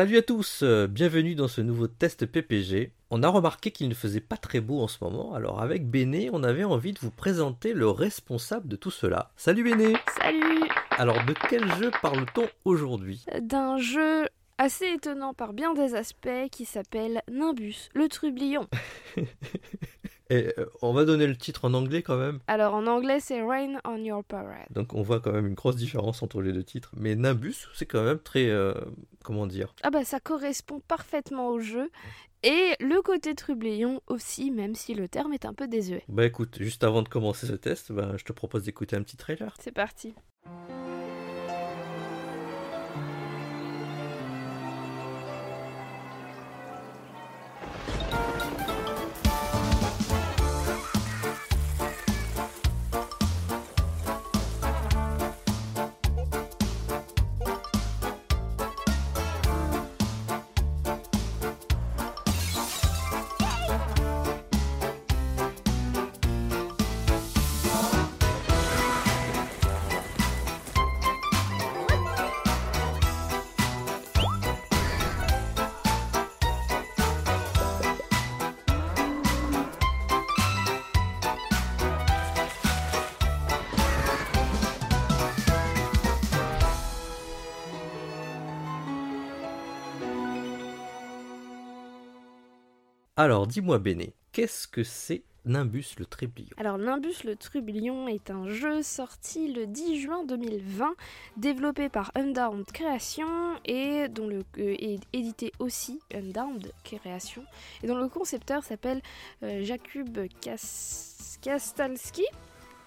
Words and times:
Salut 0.00 0.16
à 0.16 0.22
tous, 0.22 0.60
euh, 0.62 0.86
bienvenue 0.86 1.34
dans 1.34 1.46
ce 1.46 1.60
nouveau 1.60 1.86
test 1.86 2.24
PPG. 2.24 2.90
On 3.10 3.22
a 3.22 3.28
remarqué 3.28 3.70
qu'il 3.70 3.86
ne 3.86 3.92
faisait 3.92 4.22
pas 4.22 4.38
très 4.38 4.60
beau 4.60 4.80
en 4.80 4.88
ce 4.88 4.96
moment, 5.04 5.34
alors 5.34 5.60
avec 5.60 5.90
Béné, 5.90 6.30
on 6.32 6.42
avait 6.42 6.64
envie 6.64 6.94
de 6.94 6.98
vous 7.00 7.10
présenter 7.10 7.74
le 7.74 7.86
responsable 7.90 8.66
de 8.66 8.76
tout 8.76 8.90
cela. 8.90 9.30
Salut 9.36 9.62
Béné 9.62 9.92
Salut 10.16 10.62
Alors 10.92 11.22
de 11.26 11.34
quel 11.50 11.70
jeu 11.74 11.90
parle-t-on 12.00 12.48
aujourd'hui? 12.64 13.26
D'un 13.42 13.76
jeu 13.76 14.26
assez 14.56 14.86
étonnant 14.86 15.34
par 15.34 15.52
bien 15.52 15.74
des 15.74 15.94
aspects 15.94 16.48
qui 16.50 16.64
s'appelle 16.64 17.20
Nimbus, 17.30 17.90
le 17.92 18.08
trublion. 18.08 18.68
Et 20.30 20.54
euh, 20.58 20.66
on 20.80 20.92
va 20.92 21.04
donner 21.04 21.26
le 21.26 21.36
titre 21.36 21.64
en 21.64 21.74
anglais 21.74 22.02
quand 22.02 22.16
même. 22.16 22.38
Alors 22.46 22.74
en 22.74 22.86
anglais 22.86 23.18
c'est 23.20 23.42
Rain 23.42 23.78
on 23.84 23.96
Your 23.96 24.24
Parade. 24.24 24.66
Donc 24.70 24.94
on 24.94 25.02
voit 25.02 25.20
quand 25.20 25.32
même 25.32 25.46
une 25.46 25.54
grosse 25.54 25.76
différence 25.76 26.22
entre 26.22 26.40
les 26.40 26.52
deux 26.52 26.64
titres. 26.64 26.92
Mais 26.96 27.16
Nimbus, 27.16 27.66
c'est 27.74 27.86
quand 27.86 28.04
même 28.04 28.20
très... 28.20 28.48
euh, 28.48 28.72
comment 29.24 29.46
dire? 29.46 29.74
Ah 29.82 29.90
bah 29.90 30.04
ça 30.04 30.20
correspond 30.20 30.80
parfaitement 30.86 31.48
au 31.48 31.58
jeu. 31.58 31.90
Et 32.42 32.74
le 32.80 33.02
côté 33.02 33.34
trublion 33.34 34.00
aussi, 34.06 34.50
même 34.50 34.74
si 34.74 34.94
le 34.94 35.08
terme 35.08 35.34
est 35.34 35.44
un 35.44 35.52
peu 35.52 35.68
désuet. 35.68 36.04
Bah 36.08 36.24
écoute, 36.24 36.56
juste 36.58 36.84
avant 36.84 37.02
de 37.02 37.08
commencer 37.08 37.46
ce 37.46 37.52
test, 37.52 37.92
bah, 37.92 38.12
je 38.16 38.24
te 38.24 38.32
propose 38.32 38.64
d'écouter 38.64 38.96
un 38.96 39.02
petit 39.02 39.18
trailer. 39.18 39.54
C'est 39.60 39.74
parti. 39.74 40.14
Alors 93.22 93.46
dis-moi 93.46 93.78
Béné, 93.78 94.14
qu'est-ce 94.32 94.66
que 94.66 94.82
c'est 94.82 95.22
Nimbus 95.44 95.84
le 95.98 96.06
Tréblion? 96.06 96.48
Alors 96.56 96.78
Nimbus 96.78 97.16
le 97.26 97.36
trublion 97.36 98.08
est 98.08 98.30
un 98.30 98.48
jeu 98.48 98.82
sorti 98.82 99.52
le 99.52 99.66
10 99.66 100.00
juin 100.00 100.24
2020, 100.24 100.94
développé 101.36 101.90
par 101.90 102.12
Unbound 102.14 102.64
Création 102.72 103.28
et 103.66 104.08
dont 104.08 104.26
le 104.26 104.38
euh, 104.58 104.74
est 104.78 105.00
édité 105.12 105.52
aussi 105.58 106.00
Unbound 106.14 106.72
Création 106.82 107.44
et 107.82 107.86
dont 107.88 107.98
le 107.98 108.08
concepteur 108.08 108.64
s'appelle 108.64 109.02
euh, 109.42 109.64
Jakub 109.64 110.18
Kas- 110.40 111.36
Kastalski. 111.42 112.24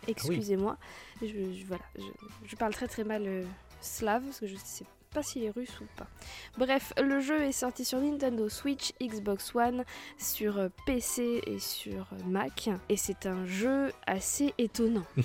Excusez-moi, 0.07 0.77
je, 1.21 1.27
je- 1.27 1.65
voilà, 1.67 1.83
je, 1.95 2.01
je 2.47 2.55
parle 2.55 2.73
très 2.73 2.87
très 2.87 3.03
mal 3.03 3.21
euh, 3.27 3.43
slave 3.81 4.23
parce 4.23 4.39
que 4.39 4.47
je 4.47 4.55
sais 4.55 4.85
pas 5.13 5.23
s'il 5.23 5.43
est 5.43 5.49
russe 5.49 5.79
ou 5.81 5.85
pas. 5.95 6.07
Bref, 6.57 6.93
le 7.01 7.19
jeu 7.19 7.41
est 7.41 7.51
sorti 7.51 7.85
sur 7.85 7.99
Nintendo 7.99 8.49
Switch, 8.49 8.93
Xbox 9.01 9.53
One, 9.55 9.83
sur 10.17 10.57
euh, 10.57 10.69
PC 10.85 11.41
et 11.45 11.59
sur 11.59 12.07
euh, 12.13 12.23
Mac 12.25 12.69
et 12.89 12.97
c'est 12.97 13.25
un 13.25 13.45
jeu 13.45 13.91
assez 14.05 14.53
étonnant. 14.57 15.05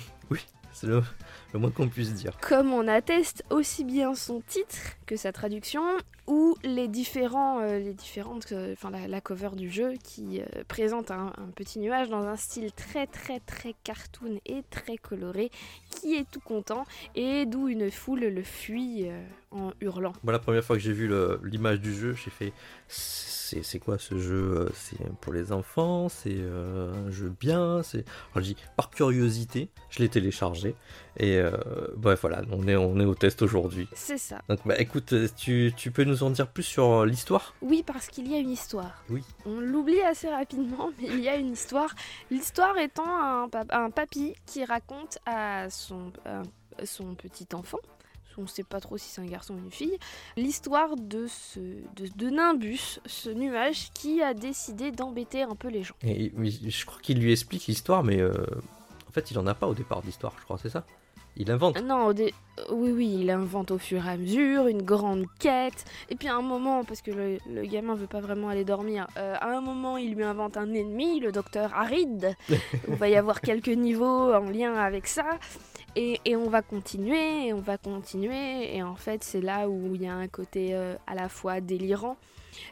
C'est 0.71 0.87
le, 0.87 1.01
le 1.53 1.59
moins 1.59 1.71
qu'on 1.71 1.89
puisse 1.89 2.13
dire. 2.13 2.37
Comme 2.41 2.73
on 2.73 2.87
atteste 2.87 3.43
aussi 3.49 3.83
bien 3.83 4.15
son 4.15 4.41
titre 4.41 4.77
que 5.05 5.15
sa 5.15 5.31
traduction 5.31 5.81
ou 6.27 6.55
les 6.63 6.87
différents 6.87 7.59
euh, 7.59 7.79
les 7.79 7.93
différentes 7.93 8.51
euh, 8.51 8.73
enfin 8.73 8.91
la, 8.91 9.07
la 9.07 9.19
cover 9.19 9.49
du 9.55 9.69
jeu 9.69 9.93
qui 10.03 10.41
euh, 10.41 10.63
présente 10.67 11.09
un, 11.09 11.33
un 11.37 11.47
petit 11.55 11.79
nuage 11.79 12.09
dans 12.09 12.23
un 12.23 12.35
style 12.35 12.71
très 12.71 13.07
très 13.07 13.39
très 13.39 13.73
cartoon 13.83 14.39
et 14.45 14.63
très 14.69 14.97
coloré 14.97 15.49
qui 15.89 16.13
est 16.15 16.29
tout 16.29 16.39
content 16.39 16.85
et 17.15 17.47
d'où 17.47 17.67
une 17.67 17.89
foule 17.89 18.19
le 18.19 18.43
fuit 18.43 19.07
en 19.51 19.71
hurlant. 19.81 20.13
Moi, 20.23 20.33
la 20.33 20.39
première 20.39 20.63
fois 20.63 20.75
que 20.75 20.81
j'ai 20.81 20.93
vu 20.93 21.11
l'image 21.43 21.79
du 21.81 21.93
jeu, 21.93 22.13
j'ai 22.13 22.29
fait 22.31 22.53
c'est 22.87 23.79
quoi 23.79 23.97
ce 23.97 24.19
jeu 24.19 24.35
euh, 24.57 24.69
C'est 24.75 24.97
pour 25.21 25.33
les 25.33 25.51
enfants 25.51 26.07
C'est 26.07 26.35
euh, 26.37 27.07
un 27.07 27.09
jeu 27.09 27.33
bien 27.39 27.81
C'est 27.81 28.05
dit 28.37 28.55
par 28.77 28.91
curiosité, 28.91 29.69
je 29.89 29.99
l'ai 29.99 30.09
téléchargé 30.09 30.75
et 31.17 31.37
euh, 31.39 31.51
bref 31.97 32.21
voilà, 32.21 32.43
on 32.51 32.67
est 32.67 32.75
on 32.75 32.99
est 32.99 33.05
au 33.05 33.15
test 33.15 33.41
aujourd'hui. 33.41 33.87
C'est 33.95 34.19
ça. 34.19 34.39
Donc 34.49 34.59
bah 34.65 34.75
écoute, 34.79 35.13
tu, 35.35 35.73
tu 35.75 35.89
peux 35.91 36.03
nous 36.03 36.21
en 36.23 36.29
dire 36.29 36.47
plus 36.47 36.61
sur 36.63 37.05
l'histoire? 37.05 37.55
Oui, 37.63 37.83
parce 37.85 38.07
qu'il 38.07 38.31
y 38.31 38.35
a 38.35 38.37
une 38.37 38.51
histoire. 38.51 39.03
Oui. 39.09 39.23
On 39.47 39.59
l'oublie 39.59 39.99
assez 40.01 40.29
rapidement, 40.29 40.91
mais 41.01 41.07
il 41.07 41.19
y 41.21 41.27
a 41.27 41.35
une 41.35 41.53
histoire. 41.53 41.93
L'histoire 42.29 42.77
étant 42.77 43.07
un, 43.07 43.49
pap- 43.49 43.71
un 43.73 43.89
papy 43.89 44.35
qui 44.45 44.63
raconte 44.63 45.17
à 45.25 45.69
son, 45.71 46.11
à 46.25 46.43
son 46.85 47.15
petit 47.15 47.47
enfant, 47.53 47.79
on 48.37 48.43
ne 48.43 48.47
sait 48.47 48.63
pas 48.63 48.79
trop 48.79 48.97
si 48.97 49.09
c'est 49.09 49.21
un 49.21 49.25
garçon 49.25 49.55
ou 49.55 49.57
une 49.57 49.71
fille, 49.71 49.97
l'histoire 50.37 50.95
de, 50.95 51.27
ce, 51.27 51.59
de, 51.59 52.29
Nimbus, 52.29 52.99
ce 53.05 53.29
nuage 53.29 53.91
qui 53.93 54.21
a 54.21 54.33
décidé 54.33 54.91
d'embêter 54.91 55.43
un 55.43 55.55
peu 55.55 55.69
les 55.69 55.83
gens. 55.83 55.95
Et 56.03 56.31
je 56.37 56.85
crois 56.85 57.01
qu'il 57.01 57.19
lui 57.19 57.31
explique 57.31 57.67
l'histoire, 57.67 58.03
mais 58.03 58.21
euh, 58.21 58.33
en 59.07 59.11
fait 59.11 59.31
il 59.31 59.39
en 59.39 59.47
a 59.47 59.53
pas 59.53 59.67
au 59.67 59.73
départ 59.73 60.01
d'histoire, 60.01 60.33
je 60.39 60.43
crois, 60.43 60.57
c'est 60.57 60.69
ça? 60.69 60.85
Il 61.37 61.49
invente. 61.51 61.81
Non, 61.81 62.07
au 62.07 62.13
dé- 62.13 62.33
oui, 62.71 62.91
oui, 62.91 63.17
il 63.21 63.29
invente 63.31 63.71
au 63.71 63.77
fur 63.77 64.05
et 64.05 64.09
à 64.09 64.17
mesure 64.17 64.67
une 64.67 64.81
grande 64.81 65.25
quête. 65.39 65.85
Et 66.09 66.15
puis 66.15 66.27
à 66.27 66.35
un 66.35 66.41
moment, 66.41 66.83
parce 66.83 67.01
que 67.01 67.11
le, 67.11 67.37
le 67.49 67.61
gamin 67.65 67.95
veut 67.95 68.07
pas 68.07 68.19
vraiment 68.19 68.49
aller 68.49 68.65
dormir, 68.65 69.07
euh, 69.17 69.35
à 69.39 69.55
un 69.55 69.61
moment, 69.61 69.97
il 69.97 70.15
lui 70.15 70.23
invente 70.23 70.57
un 70.57 70.73
ennemi, 70.73 71.19
le 71.21 71.31
docteur 71.31 71.73
Arid. 71.73 72.35
Il 72.49 72.95
va 72.95 73.07
y 73.07 73.15
avoir 73.15 73.39
quelques 73.41 73.69
niveaux 73.69 74.33
en 74.33 74.41
lien 74.49 74.73
avec 74.75 75.07
ça. 75.07 75.23
Et, 75.95 76.19
et 76.25 76.35
on 76.35 76.49
va 76.49 76.61
continuer, 76.61 77.47
et 77.47 77.53
on 77.53 77.61
va 77.61 77.77
continuer. 77.77 78.75
Et 78.75 78.83
en 78.83 78.95
fait, 78.95 79.23
c'est 79.23 79.41
là 79.41 79.69
où 79.69 79.95
il 79.95 80.01
y 80.03 80.07
a 80.07 80.13
un 80.13 80.27
côté 80.27 80.73
euh, 80.73 80.95
à 81.07 81.15
la 81.15 81.29
fois 81.29 81.61
délirant 81.61 82.17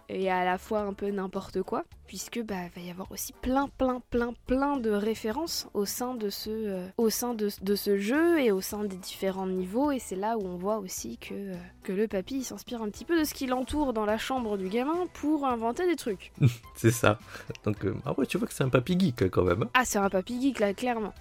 et 0.10 0.32
à 0.32 0.46
la 0.46 0.58
fois 0.58 0.80
un 0.82 0.94
peu 0.94 1.10
n'importe 1.10 1.62
quoi, 1.64 1.84
puisque 2.08 2.42
bah 2.42 2.56
va 2.76 2.82
y 2.82 2.90
avoir 2.90 3.12
aussi 3.12 3.34
plein 3.42 3.68
plein 3.78 4.02
plein 4.10 4.34
plein 4.46 4.78
de 4.78 4.90
références 4.92 5.68
au 5.74 5.86
sein 5.86 6.14
de 6.16 6.30
ce 6.30 6.50
euh, 6.50 6.88
au 6.98 7.10
sein 7.10 7.34
de, 7.34 7.50
de 7.62 7.76
ce 7.76 7.98
jeu 7.98 8.40
et 8.40 8.52
au 8.52 8.62
sein 8.62 8.84
des 8.84 8.98
différents 8.98 9.48
niveaux 9.48 9.92
et 9.92 10.00
c'est 10.00 10.16
là 10.16 10.38
où 10.38 10.46
on 10.46 10.58
voit 10.58 10.78
aussi 10.78 11.18
que 11.18 11.34
euh, 11.34 11.56
que 11.84 11.92
le 11.92 12.08
papy 12.08 12.44
s'inspire 12.44 12.82
un 12.82 12.90
petit 12.90 13.06
peu 13.06 13.20
de 13.20 13.24
ce 13.24 13.34
qui 13.34 13.46
l'entoure 13.48 13.94
dans 13.94 14.06
la 14.06 14.18
chambre 14.18 14.58
du 14.58 14.70
gamin 14.70 15.06
pour 15.14 15.46
inventer 15.46 15.86
des 15.88 15.96
trucs. 15.96 16.32
C'est 16.76 16.92
ça. 16.92 17.20
Donc 17.66 17.84
euh, 17.86 17.94
ah 18.06 18.14
ouais, 18.18 18.26
tu 18.26 18.38
vois 18.38 18.48
que 18.48 18.54
c'est 18.54 18.64
un 18.64 18.70
papy 18.70 18.98
geek 19.00 19.30
quand 19.30 19.44
même. 19.44 19.64
hein. 19.64 19.70
Ah, 19.74 19.84
c'est 19.86 19.98
un 20.00 20.10
papy 20.10 20.42
geek 20.42 20.60
là, 20.60 20.74
clairement. 20.74 21.14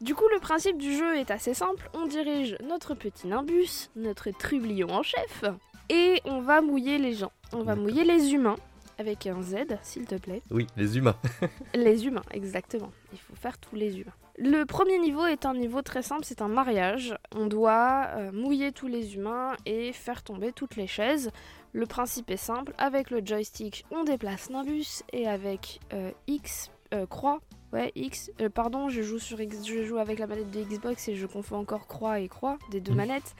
Du 0.00 0.14
coup, 0.14 0.24
le 0.32 0.40
principe 0.40 0.78
du 0.78 0.96
jeu 0.96 1.16
est 1.16 1.30
assez 1.30 1.54
simple. 1.54 1.90
On 1.94 2.06
dirige 2.06 2.56
notre 2.66 2.94
petit 2.94 3.26
Nimbus, 3.26 3.90
notre 3.96 4.30
trublion 4.30 4.88
en 4.90 5.02
chef, 5.02 5.44
et 5.88 6.20
on 6.24 6.40
va 6.40 6.60
mouiller 6.60 6.98
les 6.98 7.14
gens. 7.14 7.32
On 7.52 7.62
va 7.62 7.74
mouiller 7.76 8.04
les 8.04 8.32
humains, 8.32 8.56
avec 8.98 9.26
un 9.26 9.42
Z, 9.42 9.56
s'il 9.82 10.06
te 10.06 10.14
plaît. 10.14 10.42
Oui, 10.50 10.66
les 10.76 10.96
humains. 10.96 11.16
Les 11.74 12.06
humains, 12.06 12.22
exactement. 12.30 12.90
Il 13.12 13.18
faut 13.18 13.34
faire 13.34 13.58
tous 13.58 13.74
les 13.74 13.98
humains. 13.98 14.12
Le 14.38 14.64
premier 14.64 14.98
niveau 14.98 15.26
est 15.26 15.44
un 15.44 15.54
niveau 15.54 15.82
très 15.82 16.02
simple, 16.02 16.24
c'est 16.24 16.40
un 16.40 16.48
mariage. 16.48 17.14
On 17.34 17.46
doit 17.46 18.08
euh, 18.14 18.32
mouiller 18.32 18.72
tous 18.72 18.88
les 18.88 19.14
humains 19.14 19.54
et 19.66 19.92
faire 19.92 20.22
tomber 20.22 20.52
toutes 20.52 20.76
les 20.76 20.86
chaises. 20.86 21.30
Le 21.72 21.86
principe 21.86 22.30
est 22.30 22.36
simple, 22.36 22.72
avec 22.78 23.10
le 23.10 23.24
joystick 23.24 23.84
on 23.90 24.04
déplace 24.04 24.50
Nimbus 24.50 25.02
et 25.12 25.26
avec 25.28 25.80
euh, 25.92 26.10
X, 26.26 26.70
euh, 26.94 27.06
croix, 27.06 27.40
Ouais, 27.72 27.90
X. 27.94 28.30
Euh, 28.40 28.48
pardon, 28.50 28.88
je 28.90 29.00
joue 29.02 29.18
sur 29.18 29.40
X- 29.40 29.64
je 29.66 29.82
joue 29.84 29.96
avec 29.98 30.18
la 30.18 30.26
manette 30.26 30.50
de 30.50 30.62
Xbox 30.62 31.08
et 31.08 31.16
je 31.16 31.26
confonds 31.26 31.56
encore 31.56 31.86
croix 31.86 32.20
et 32.20 32.28
croix 32.28 32.58
des 32.70 32.80
deux 32.80 32.92
Mhm. 32.92 32.96
manettes. 32.98 33.34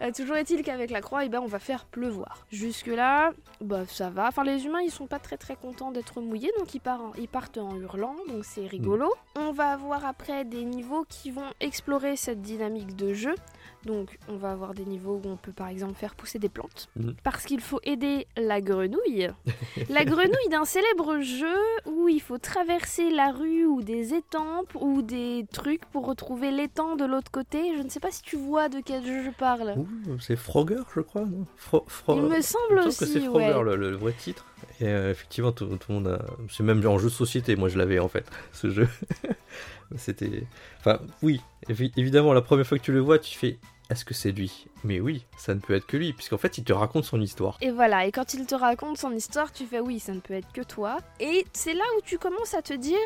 Euh, 0.00 0.10
toujours 0.12 0.36
est-il 0.36 0.62
qu'avec 0.62 0.90
la 0.90 1.00
croix, 1.02 1.24
eh 1.24 1.28
ben, 1.28 1.40
on 1.40 1.46
va 1.46 1.58
faire 1.58 1.84
pleuvoir. 1.84 2.46
Jusque 2.50 2.86
là, 2.86 3.32
bah 3.60 3.84
ça 3.86 4.08
va. 4.10 4.28
Enfin, 4.28 4.44
les 4.44 4.64
humains, 4.64 4.80
ils 4.82 4.90
sont 4.90 5.06
pas 5.06 5.18
très 5.18 5.36
très 5.36 5.56
contents 5.56 5.90
d'être 5.92 6.20
mouillés, 6.22 6.52
donc 6.58 6.74
ils, 6.74 6.80
partent 6.80 7.02
en- 7.02 7.12
ils 7.18 7.28
partent 7.28 7.58
en 7.58 7.76
hurlant, 7.76 8.16
donc 8.28 8.44
c'est 8.44 8.66
rigolo. 8.66 9.12
On 9.38 9.52
va 9.52 9.72
avoir 9.72 10.04
après 10.06 10.44
des 10.44 10.64
niveaux 10.64 11.04
qui 11.08 11.30
vont 11.30 11.50
explorer 11.60 12.16
cette 12.16 12.40
dynamique 12.40 12.96
de 12.96 13.12
jeu. 13.12 13.34
Donc, 13.84 14.18
on 14.28 14.36
va 14.36 14.50
avoir 14.50 14.74
des 14.74 14.84
niveaux 14.84 15.20
où 15.24 15.28
on 15.28 15.36
peut 15.36 15.52
par 15.52 15.68
exemple 15.68 15.94
faire 15.94 16.14
pousser 16.16 16.38
des 16.38 16.48
plantes. 16.48 16.88
Mhm. 16.96 17.14
Parce 17.22 17.44
qu'il 17.44 17.60
faut 17.60 17.78
aider 17.84 18.26
la 18.36 18.60
grenouille. 18.60 19.28
la 19.90 20.04
grenouille 20.04 20.48
d'un 20.50 20.64
célèbre 20.64 21.20
jeu 21.20 21.54
où 21.84 22.08
il 22.08 22.20
faut 22.20 22.38
traverser 22.38 23.10
la 23.10 23.30
rue 23.30 23.65
ou 23.66 23.82
des 23.82 24.14
étampes 24.14 24.74
ou 24.80 25.02
des 25.02 25.46
trucs 25.52 25.84
pour 25.86 26.06
retrouver 26.06 26.50
l'étang 26.50 26.96
de 26.96 27.04
l'autre 27.04 27.30
côté. 27.30 27.76
Je 27.76 27.82
ne 27.82 27.88
sais 27.88 28.00
pas 28.00 28.10
si 28.10 28.22
tu 28.22 28.36
vois 28.36 28.68
de 28.68 28.80
quel 28.84 29.04
jeu 29.04 29.22
je 29.24 29.30
parle. 29.30 29.74
C'est 30.20 30.36
Frogger, 30.36 30.82
je 30.94 31.00
crois, 31.00 31.22
non 31.22 31.46
Fro- 31.58 31.84
Fro- 31.88 32.16
Il 32.16 32.22
me 32.22 32.40
semble 32.40 32.42
semble 32.42 32.78
aussi, 32.88 32.98
que 32.98 33.04
c'est. 33.06 33.20
Frogger 33.20 33.60
le, 33.64 33.76
le- 33.76 33.90
le 33.90 33.96
vrai 33.96 34.12
titre. 34.18 34.44
Et 34.80 34.86
euh, 34.88 35.10
effectivement, 35.10 35.52
tout, 35.52 35.66
tout 35.66 35.86
le 35.90 35.94
monde 35.94 36.08
a. 36.08 36.24
C'est 36.50 36.62
même 36.62 36.84
en 36.86 36.98
jeu 36.98 37.08
de 37.08 37.14
société, 37.14 37.56
moi 37.56 37.68
je 37.68 37.78
l'avais 37.78 37.98
en 37.98 38.08
fait, 38.08 38.24
ce 38.52 38.70
jeu. 38.70 38.88
C'était. 39.96 40.44
Enfin, 40.80 40.98
oui, 41.22 41.40
évi- 41.68 41.92
évidemment, 41.96 42.32
la 42.32 42.42
première 42.42 42.66
fois 42.66 42.78
que 42.78 42.82
tu 42.82 42.92
le 42.92 43.00
vois, 43.00 43.18
tu 43.18 43.36
fais 43.38 43.58
est-ce 43.88 44.04
que 44.04 44.14
c'est 44.14 44.32
lui? 44.32 44.66
Mais 44.82 44.98
oui, 44.98 45.24
ça 45.38 45.54
ne 45.54 45.60
peut 45.60 45.72
être 45.74 45.86
que 45.86 45.96
lui, 45.96 46.12
puisqu'en 46.12 46.38
fait, 46.38 46.58
il 46.58 46.64
te 46.64 46.72
raconte 46.72 47.04
son 47.04 47.20
histoire. 47.20 47.56
Et 47.60 47.70
voilà, 47.70 48.04
et 48.04 48.10
quand 48.10 48.34
il 48.34 48.44
te 48.44 48.56
raconte 48.56 48.98
son 48.98 49.12
histoire, 49.12 49.52
tu 49.52 49.64
fais 49.64 49.78
oui, 49.78 50.00
ça 50.00 50.12
ne 50.12 50.18
peut 50.18 50.34
être 50.34 50.50
que 50.52 50.62
toi. 50.62 50.98
Et 51.20 51.46
c'est 51.52 51.72
là 51.74 51.84
où 51.96 52.00
tu 52.04 52.18
commences 52.18 52.54
à 52.54 52.62
te 52.62 52.72
dire, 52.72 52.98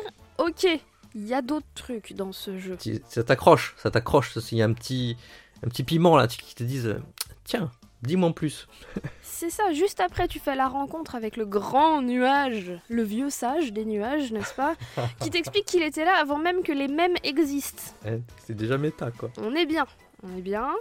ok, 0.45 0.67
il 1.15 1.27
y 1.27 1.33
a 1.33 1.41
d'autres 1.41 1.67
trucs 1.75 2.13
dans 2.13 2.31
ce 2.31 2.57
jeu. 2.57 2.77
Ça 3.09 3.23
t'accroche, 3.23 3.75
ça 3.77 3.91
t'accroche. 3.91 4.35
Il 4.51 4.57
y 4.57 4.61
a 4.61 4.65
un 4.65 4.73
petit, 4.73 5.17
un 5.65 5.69
petit 5.69 5.83
piment 5.83 6.17
là 6.17 6.27
qui 6.27 6.55
te 6.55 6.63
disent 6.63 6.95
tiens, 7.43 7.71
dis-moi 8.01 8.29
en 8.29 8.33
plus. 8.33 8.67
C'est 9.21 9.49
ça, 9.49 9.73
juste 9.73 9.99
après 9.99 10.27
tu 10.27 10.39
fais 10.39 10.55
la 10.55 10.67
rencontre 10.67 11.15
avec 11.15 11.35
le 11.35 11.45
grand 11.45 12.01
nuage, 12.01 12.71
le 12.89 13.03
vieux 13.03 13.29
sage 13.29 13.73
des 13.73 13.85
nuages, 13.85 14.31
n'est-ce 14.31 14.53
pas 14.53 14.75
Qui 15.19 15.29
t'explique 15.29 15.65
qu'il 15.65 15.83
était 15.83 16.05
là 16.05 16.13
avant 16.21 16.37
même 16.37 16.63
que 16.63 16.71
les 16.71 16.87
mêmes 16.87 17.15
existent. 17.23 17.83
Eh, 18.05 18.19
C'est 18.45 18.55
déjà 18.55 18.77
méta 18.77 19.11
quoi. 19.11 19.31
On 19.37 19.55
est 19.55 19.65
bien, 19.65 19.85
on 20.23 20.37
est 20.37 20.41
bien. 20.41 20.71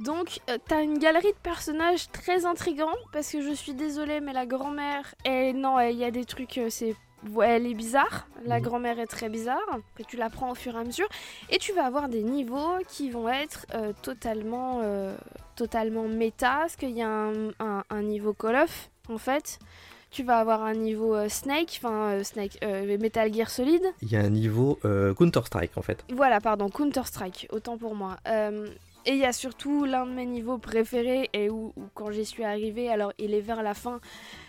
Donc, 0.00 0.40
euh, 0.48 0.56
t'as 0.66 0.82
une 0.82 0.98
galerie 0.98 1.32
de 1.32 1.38
personnages 1.42 2.10
très 2.10 2.46
intrigants, 2.46 2.96
parce 3.12 3.30
que 3.30 3.42
je 3.42 3.52
suis 3.52 3.74
désolée, 3.74 4.20
mais 4.20 4.32
la 4.32 4.46
grand-mère, 4.46 5.14
elle, 5.24 5.56
non, 5.56 5.78
il 5.78 5.98
y 5.98 6.04
a 6.04 6.10
des 6.10 6.24
trucs, 6.24 6.56
euh, 6.56 6.70
c'est... 6.70 6.96
ouais, 7.32 7.48
elle 7.56 7.66
est 7.66 7.74
bizarre, 7.74 8.26
la 8.44 8.56
Mhm. 8.58 8.62
grand-mère 8.64 8.98
est 8.98 9.06
très 9.06 9.28
bizarre, 9.28 9.58
que 9.94 10.02
tu 10.02 10.16
l'apprends 10.16 10.50
au 10.50 10.54
fur 10.54 10.74
et 10.76 10.78
à 10.78 10.84
mesure, 10.84 11.08
et 11.50 11.58
tu 11.58 11.72
vas 11.72 11.84
avoir 11.86 12.08
des 12.08 12.22
niveaux 12.22 12.78
qui 12.88 13.10
vont 13.10 13.28
être 13.28 13.66
euh, 13.74 13.92
totalement, 14.02 14.80
euh, 14.82 15.16
totalement 15.56 16.08
méta, 16.08 16.58
parce 16.60 16.76
qu'il 16.76 16.90
y 16.96 17.02
a 17.02 17.08
un, 17.08 17.48
un- 17.60 17.84
un 17.90 18.02
niveau 18.02 18.32
Call 18.32 18.56
of, 18.56 18.90
en 19.08 19.18
fait, 19.18 19.58
tu 20.10 20.24
vas 20.24 20.38
avoir 20.38 20.62
un 20.62 20.74
niveau 20.74 21.14
euh, 21.14 21.28
Snake, 21.28 21.74
enfin 21.76 22.22
Snake, 22.24 22.58
Metal 22.62 23.32
Gear 23.32 23.48
Solid, 23.50 23.82
Il 24.02 24.10
y 24.10 24.16
a 24.16 24.20
un 24.20 24.30
niveau 24.30 24.78
Counter-Strike 25.16 25.76
en 25.76 25.82
fait. 25.82 26.04
voilà, 26.12 26.40
pardon, 26.40 26.68
Counter-Strike, 26.68 27.48
autant 27.52 27.76
pour 27.78 27.94
moi. 27.94 28.16
Et 29.06 29.12
il 29.12 29.18
y 29.18 29.24
a 29.24 29.32
surtout 29.32 29.84
l'un 29.84 30.04
de 30.06 30.10
mes 30.12 30.26
niveaux 30.26 30.58
préférés, 30.58 31.30
et 31.32 31.48
où, 31.50 31.72
où 31.76 31.82
quand 31.94 32.10
j'y 32.10 32.24
suis 32.26 32.44
arrivée, 32.44 32.88
alors 32.90 33.12
il 33.18 33.32
est 33.34 33.40
vers 33.40 33.62
la 33.62 33.74
fin, 33.74 34.00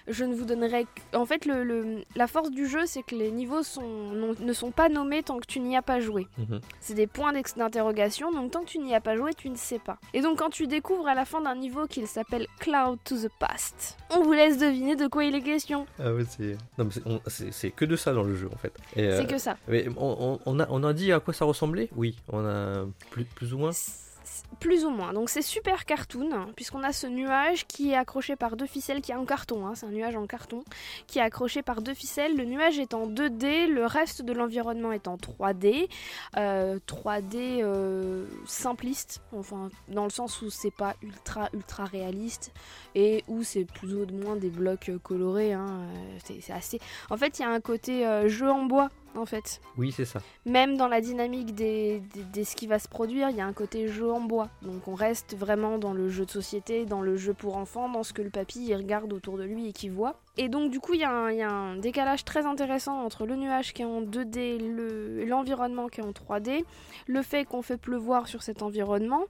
je 0.08 0.26
ne 0.26 0.34
vous 0.36 0.46
donnerai... 0.46 0.84
que- 0.86 1.18
En 1.18 1.26
fait, 1.26 1.46
le, 1.46 1.64
le- 1.64 2.04
la 2.16 2.28
force 2.28 2.52
du 2.52 2.68
jeu, 2.68 2.86
c'est 2.86 3.02
que 3.04 3.16
les 3.16 3.32
niveaux 3.32 3.64
sont, 3.64 3.82
non- 3.82 4.36
ne 4.40 4.54
sont 4.54 4.72
pas 4.72 4.90
nommés 4.90 5.24
tant 5.24 5.40
que 5.40 5.46
tu 5.48 5.60
n'y 5.62 5.78
as 5.78 5.82
pas 5.82 6.00
joué. 6.02 6.28
Mhm. 6.38 6.60
C'est 6.82 6.96
des 6.96 7.08
points 7.08 7.32
d'interrogation, 7.34 8.32
donc 8.32 8.52
tant 8.52 8.62
que 8.62 8.66
tu 8.66 8.80
n'y 8.80 8.94
as 8.94 9.00
pas 9.02 9.16
joué, 9.16 9.34
tu 9.34 9.50
ne 9.50 9.56
sais 9.56 9.80
pas. 9.80 9.98
Et 10.14 10.22
donc 10.22 10.40
quand 10.40 10.50
tu 10.50 10.68
découvres 10.68 11.08
à 11.08 11.16
la 11.16 11.24
fin 11.26 11.42
d'un 11.42 11.56
niveau 11.56 11.88
qu'il 11.88 12.08
s'appelle 12.08 12.48
Cloud 12.60 13.00
to 13.06 13.16
the 13.18 13.30
Past, 13.40 13.98
on 14.10 14.22
vous 14.24 14.34
laisse 14.34 14.58
deviner 14.58 14.96
de 14.96 15.08
quoi 15.08 15.24
il 15.24 15.34
est 15.36 15.42
question. 15.42 15.86
Ah 16.00 16.14
ouais, 16.14 16.24
c'est. 16.28 16.58
C'est- 16.90 17.02
c'est 17.28 17.52
c'est 17.54 17.72
que 17.72 17.86
de 17.86 17.96
ça 17.96 18.12
dans 18.14 18.24
le 18.24 18.36
jeu 18.36 18.50
en 18.54 18.58
fait. 18.58 18.74
Et, 18.96 19.04
euh, 19.08 19.18
C'est 19.22 19.28
que 19.28 19.38
ça. 19.38 19.56
mais 19.68 19.88
on, 19.98 20.18
on- 20.20 20.40
on 20.46 20.60
a, 20.60 20.68
on 20.70 20.84
a 20.84 20.94
dit 20.94 21.12
à 21.14 21.20
quoi 21.20 21.34
ça 21.34 21.46
ressemblait? 21.46 21.90
Oui, 21.96 22.18
on 22.30 22.46
a 22.46 22.86
plus, 23.12 23.24
plus 23.26 23.54
ou 23.54 23.60
moins. 23.60 23.72
Plus 24.60 24.86
ou 24.86 24.90
moins. 24.90 25.14
Donc 25.14 25.30
c'est 25.30 25.42
super 25.42 25.86
cartoon, 25.86 26.48
puisqu'on 26.56 26.84
a 26.84 26.94
ce 26.94 27.08
nuage 27.08 27.66
qui 27.66 27.92
est 27.92 27.96
accroché 27.96 28.36
par 28.36 28.56
deux 28.58 28.68
ficelles, 28.68 29.02
qui 29.02 29.12
est 29.12 29.16
en 29.16 29.26
carton, 29.26 29.66
hein, 29.66 29.74
c'est 29.76 29.86
un 29.88 29.92
nuage 29.92 30.16
en 30.16 30.28
carton, 30.28 30.64
qui 31.08 31.20
est 31.20 31.22
accroché 31.22 31.64
par 31.64 31.82
deux 31.82 31.94
ficelles. 31.94 32.36
Le 32.36 32.46
nuage 32.46 32.78
est 32.78 32.94
en 32.94 33.08
2D, 33.08 33.68
le 33.68 33.86
reste 33.86 34.22
de 34.22 34.34
l'environnement 34.34 34.92
est 34.92 35.08
en 35.08 35.16
3D. 35.18 35.88
Euh, 36.38 36.78
3D 36.86 37.62
euh, 37.64 38.26
simpliste, 38.46 39.22
enfin 39.32 39.70
dans 39.88 40.04
le 40.04 40.10
sens 40.12 40.42
où 40.42 40.50
c'est 40.50 40.76
pas 40.76 40.96
ultra 41.02 41.50
ultra 41.54 41.86
réaliste 41.86 42.52
et 42.94 43.24
où 43.28 43.44
c'est 43.44 43.66
plus 43.66 43.96
ou 43.96 44.06
moins 44.12 44.36
des 44.36 44.50
blocs 44.50 44.90
euh, 44.90 45.00
colorés. 45.00 45.54
hein, 45.54 45.66
euh, 45.70 46.34
c'est 46.42 46.54
assez. 46.54 46.80
En 47.10 47.18
fait, 47.18 47.40
il 47.40 47.42
y 47.42 47.46
a 47.46 47.50
un 47.50 47.62
côté 47.62 48.06
euh, 48.06 48.28
jeu 48.28 48.50
en 48.50 48.66
bois. 48.66 48.90
En 49.16 49.26
fait, 49.26 49.60
Oui, 49.78 49.92
c'est 49.92 50.06
ça. 50.06 50.22
même 50.46 50.78
dans 50.78 50.88
la 50.88 51.02
dynamique 51.02 51.54
des, 51.54 52.00
des, 52.14 52.24
des- 52.24 52.44
ce 52.46 52.56
qui 52.56 52.66
va 52.66 52.80
se 52.80 52.88
produire, 52.88 53.30
il 53.30 53.36
y 53.36 53.42
a 53.42 53.46
un 53.46 53.52
côté 53.54 53.90
jeu 53.90 54.10
en 54.10 54.22
bois. 54.22 54.48
Donc 54.62 54.88
on 54.88 54.96
reste 54.96 55.36
vraiment 55.38 55.78
dans 55.78 55.94
le 55.94 56.08
jeu 56.08 56.26
de 56.26 56.32
société, 56.32 56.86
dans 56.86 57.02
le 57.02 57.18
jeu 57.18 57.34
pour 57.34 57.58
enfants, 57.58 57.90
dans 57.90 58.04
ce 58.04 58.14
que 58.14 58.22
le 58.22 58.30
papy 58.30 58.66
il 58.68 58.76
regarde 58.76 59.12
autour 59.12 59.38
de 59.38 59.44
lui 59.44 59.68
et 59.68 59.74
qu'il 59.74 59.92
voit. 59.92 60.16
Et 60.38 60.48
donc 60.48 60.72
du 60.72 60.80
coup, 60.80 60.94
il 60.94 61.02
y, 61.02 61.04
a 61.04 61.12
un- 61.12 61.30
il 61.32 61.38
y 61.38 61.42
a 61.42 61.52
un 61.52 61.76
décalage 61.76 62.24
très 62.24 62.46
intéressant 62.46 63.04
entre 63.04 63.26
le 63.26 63.36
nuage 63.36 63.74
qui 63.74 63.82
est 63.82 63.86
en 63.86 64.02
2D, 64.02 64.58
le- 64.60 65.26
l'environnement 65.26 65.88
qui 65.90 66.00
est 66.00 66.04
en 66.06 66.14
3D, 66.14 66.64
le 67.08 67.22
fait 67.22 67.44
qu'on 67.44 67.62
fait 67.62 67.78
pleuvoir 67.78 68.28
sur 68.30 68.42
cet 68.44 68.62
environnement. 68.62 69.26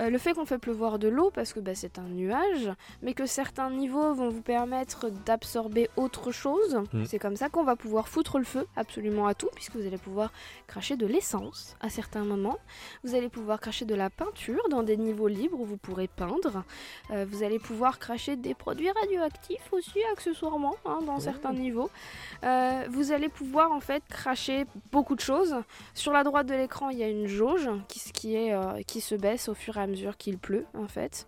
Euh, 0.00 0.10
le 0.10 0.18
fait 0.18 0.32
qu'on 0.34 0.44
fait 0.44 0.58
pleuvoir 0.58 0.98
de 0.98 1.08
l'eau 1.08 1.30
parce 1.34 1.52
que 1.52 1.60
bah, 1.60 1.74
c'est 1.74 1.98
un 1.98 2.08
nuage, 2.08 2.70
mais 3.02 3.14
que 3.14 3.26
certains 3.26 3.70
niveaux 3.70 4.14
vont 4.14 4.28
vous 4.28 4.42
permettre 4.42 5.10
d'absorber 5.26 5.90
autre 5.96 6.30
chose. 6.30 6.80
Mm. 6.92 7.04
C'est 7.04 7.18
comme 7.18 7.36
ça 7.36 7.48
qu'on 7.48 7.64
va 7.64 7.76
pouvoir 7.76 8.08
foutre 8.08 8.38
le 8.38 8.44
feu 8.44 8.66
absolument 8.76 9.26
à 9.26 9.34
tout, 9.34 9.48
puisque 9.54 9.74
vous 9.76 9.86
allez 9.86 9.98
pouvoir 9.98 10.32
cracher 10.66 10.96
de 10.96 11.06
l'essence 11.06 11.76
à 11.80 11.88
certains 11.90 12.24
moments. 12.24 12.58
Vous 13.02 13.14
allez 13.14 13.28
pouvoir 13.28 13.60
cracher 13.60 13.84
de 13.86 13.94
la 13.94 14.08
peinture 14.10 14.62
dans 14.70 14.82
des 14.82 14.96
niveaux 14.96 15.28
libres 15.28 15.58
où 15.60 15.64
vous 15.64 15.76
pourrez 15.76 16.06
peindre. 16.08 16.62
Euh, 17.10 17.26
vous 17.28 17.42
allez 17.42 17.58
pouvoir 17.58 17.98
cracher 17.98 18.36
des 18.36 18.54
produits 18.54 18.90
radioactifs 18.90 19.72
aussi, 19.72 19.98
accessoirement, 20.12 20.76
hein, 20.84 21.00
dans 21.04 21.18
certains 21.18 21.52
niveaux. 21.52 21.90
Euh, 22.44 22.84
vous 22.90 23.10
allez 23.12 23.28
pouvoir 23.28 23.72
en 23.72 23.80
fait 23.80 24.02
cracher 24.08 24.64
beaucoup 24.92 25.16
de 25.16 25.20
choses. 25.20 25.56
Sur 25.94 26.12
la 26.12 26.22
droite 26.22 26.46
de 26.46 26.54
l'écran, 26.54 26.90
il 26.90 26.98
y 26.98 27.02
a 27.02 27.08
une 27.08 27.26
jauge 27.26 27.68
qui, 27.88 27.98
s- 27.98 28.12
qui, 28.12 28.36
est, 28.36 28.54
qui 28.86 29.00
se 29.00 29.16
baisse 29.16 29.48
au 29.48 29.54
fur 29.54 29.76
et 29.76 29.80
à 29.80 29.87
mesure 29.88 30.16
qu'il 30.16 30.38
pleut, 30.38 30.66
en 30.74 30.88
fait 30.88 31.26